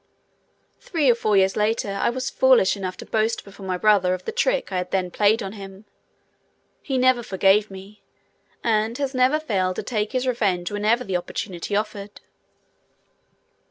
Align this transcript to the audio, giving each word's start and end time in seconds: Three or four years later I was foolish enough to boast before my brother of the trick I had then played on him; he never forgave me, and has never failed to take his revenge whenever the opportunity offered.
Three 0.79 1.11
or 1.11 1.13
four 1.13 1.37
years 1.37 1.55
later 1.55 1.91
I 1.91 2.09
was 2.09 2.31
foolish 2.31 2.75
enough 2.75 2.97
to 2.97 3.05
boast 3.05 3.43
before 3.43 3.67
my 3.67 3.77
brother 3.77 4.15
of 4.15 4.25
the 4.25 4.31
trick 4.31 4.71
I 4.71 4.77
had 4.77 4.89
then 4.89 5.11
played 5.11 5.43
on 5.43 5.53
him; 5.53 5.85
he 6.81 6.97
never 6.97 7.21
forgave 7.21 7.69
me, 7.69 8.01
and 8.63 8.97
has 8.97 9.13
never 9.13 9.39
failed 9.39 9.75
to 9.75 9.83
take 9.83 10.13
his 10.13 10.25
revenge 10.25 10.71
whenever 10.71 11.03
the 11.03 11.17
opportunity 11.17 11.75
offered. 11.75 12.19